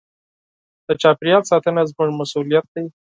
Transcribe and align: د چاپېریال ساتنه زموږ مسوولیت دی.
د 0.87 0.89
چاپېریال 1.01 1.43
ساتنه 1.51 1.81
زموږ 1.89 2.09
مسوولیت 2.19 2.65
دی. 2.73 2.85